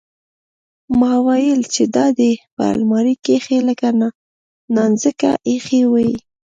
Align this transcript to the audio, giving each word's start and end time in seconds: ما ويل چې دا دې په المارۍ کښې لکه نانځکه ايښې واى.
ما 0.99 1.13
ويل 1.27 1.61
چې 1.73 1.83
دا 1.95 2.05
دې 2.19 2.31
په 2.55 2.63
المارۍ 2.73 3.15
کښې 3.25 3.59
لکه 3.69 3.87
نانځکه 4.75 5.29
ايښې 5.49 5.81
واى. 5.91 6.11